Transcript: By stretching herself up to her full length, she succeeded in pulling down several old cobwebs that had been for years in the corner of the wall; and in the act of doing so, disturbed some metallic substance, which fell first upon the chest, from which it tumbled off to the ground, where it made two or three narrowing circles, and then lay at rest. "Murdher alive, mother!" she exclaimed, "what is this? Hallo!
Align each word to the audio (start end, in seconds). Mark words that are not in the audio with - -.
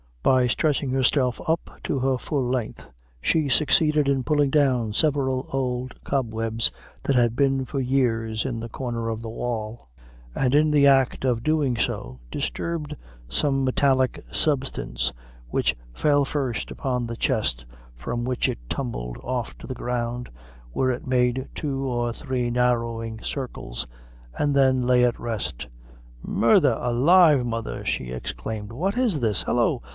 By 0.23 0.45
stretching 0.45 0.91
herself 0.91 1.41
up 1.47 1.79
to 1.83 1.99
her 1.99 2.17
full 2.17 2.47
length, 2.47 2.89
she 3.21 3.49
succeeded 3.49 4.07
in 4.07 4.23
pulling 4.23 4.49
down 4.51 4.93
several 4.93 5.47
old 5.51 5.95
cobwebs 6.03 6.71
that 7.03 7.15
had 7.15 7.35
been 7.35 7.65
for 7.65 7.79
years 7.79 8.45
in 8.45 8.59
the 8.59 8.69
corner 8.69 9.09
of 9.09 9.21
the 9.21 9.29
wall; 9.29 9.89
and 10.35 10.53
in 10.55 10.69
the 10.71 10.85
act 10.87 11.25
of 11.25 11.43
doing 11.43 11.75
so, 11.75 12.19
disturbed 12.29 12.95
some 13.29 13.63
metallic 13.63 14.23
substance, 14.31 15.11
which 15.49 15.75
fell 15.91 16.23
first 16.23 16.69
upon 16.69 17.05
the 17.05 17.15
chest, 17.17 17.65
from 17.95 18.23
which 18.23 18.47
it 18.47 18.59
tumbled 18.69 19.17
off 19.23 19.57
to 19.59 19.67
the 19.67 19.75
ground, 19.75 20.29
where 20.71 20.91
it 20.91 21.05
made 21.07 21.47
two 21.55 21.83
or 21.83 22.13
three 22.13 22.49
narrowing 22.51 23.19
circles, 23.23 23.87
and 24.37 24.55
then 24.55 24.81
lay 24.81 25.03
at 25.03 25.19
rest. 25.19 25.67
"Murdher 26.23 26.77
alive, 26.79 27.43
mother!" 27.45 27.83
she 27.85 28.11
exclaimed, 28.11 28.71
"what 28.71 28.97
is 28.97 29.19
this? 29.19 29.43
Hallo! 29.43 29.81